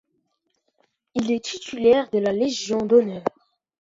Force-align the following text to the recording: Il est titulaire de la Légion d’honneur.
Il 1.13 1.31
est 1.31 1.43
titulaire 1.45 2.09
de 2.09 2.17
la 2.17 2.31
Légion 2.31 2.79
d’honneur. 2.79 3.23